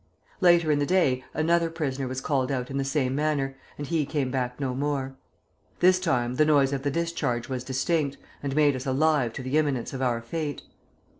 [0.39, 4.03] Later in the day another prisoner was called out in the same manner, and he
[4.03, 5.13] came back no more;
[5.79, 9.59] this time the noise of the discharge was distinct, and made us alive to the
[9.59, 10.63] imminence of our fate.